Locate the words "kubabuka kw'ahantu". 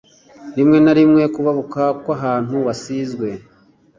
1.33-2.55